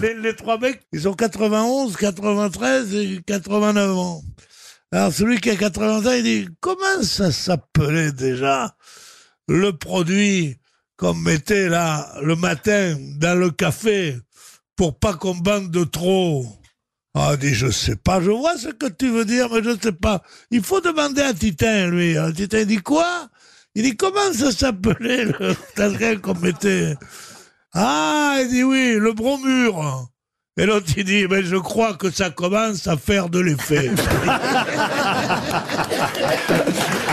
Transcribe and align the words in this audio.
les, 0.00 0.36
trois 0.36 0.58
mecs, 0.58 0.82
ils 0.92 1.08
ont 1.08 1.14
91, 1.14 1.96
93 1.96 2.94
et 2.94 3.20
89 3.26 3.96
ans. 3.96 4.22
Alors 4.92 5.12
celui 5.12 5.40
qui 5.40 5.50
a 5.50 5.56
80 5.56 6.06
ans, 6.06 6.12
il 6.12 6.22
dit, 6.22 6.48
comment 6.60 7.02
ça 7.02 7.32
s'appelait 7.32 8.12
déjà 8.12 8.76
le 9.48 9.72
produit 9.72 10.56
qu'on 10.96 11.14
mettait 11.14 11.68
là 11.68 12.14
le 12.22 12.36
matin 12.36 12.96
dans 13.18 13.38
le 13.38 13.50
café 13.50 14.16
pour 14.76 14.98
pas 14.98 15.14
qu'on 15.14 15.34
bande 15.34 15.70
de 15.70 15.84
trop? 15.84 16.46
Ah, 17.14 17.30
il 17.32 17.38
dit, 17.38 17.54
je 17.54 17.70
sais 17.70 17.96
pas, 17.96 18.20
je 18.20 18.30
vois 18.30 18.58
ce 18.58 18.68
que 18.68 18.86
tu 18.86 19.08
veux 19.08 19.24
dire, 19.24 19.48
mais 19.50 19.62
je 19.62 19.76
sais 19.80 19.92
pas. 19.92 20.22
Il 20.50 20.62
faut 20.62 20.80
demander 20.80 21.22
à 21.22 21.32
Titin, 21.32 21.88
lui. 21.88 22.14
Titin 22.34 22.64
dit 22.64 22.76
quoi? 22.76 23.28
Il 23.74 23.82
dit, 23.82 23.96
comment 23.96 24.32
ça 24.32 24.52
s'appelait 24.52 25.24
le 25.24 26.16
qu'on 26.22 26.34
mettait? 26.34 26.94
Ah, 27.78 28.38
il 28.40 28.48
dit 28.48 28.64
oui, 28.64 28.96
le 28.98 29.12
bromure. 29.12 30.08
Et 30.56 30.64
l'autre, 30.64 30.86
il 30.96 31.04
dit, 31.04 31.26
mais 31.28 31.42
je 31.42 31.56
crois 31.56 31.92
que 31.92 32.10
ça 32.10 32.30
commence 32.30 32.86
à 32.86 32.96
faire 32.96 33.28
de 33.28 33.40
l'effet. 33.40 33.90